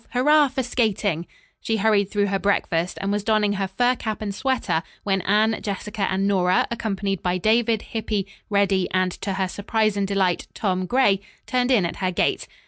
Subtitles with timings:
[0.13, 1.27] "Hurrah for skating!"
[1.59, 5.59] She hurried through her breakfast and was donning her fur cap and sweater, when Anne,
[5.61, 10.87] Jessica and Nora, accompanied by David, Hippy, Reddy and, to her surprise and delight, Tom
[10.87, 12.47] Gray, turned in at her gate.